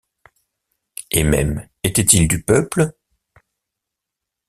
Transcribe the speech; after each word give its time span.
Et 1.11 1.23
même 1.23 1.69
était-il 1.83 2.27
du 2.27 2.41
peuple? 2.41 2.93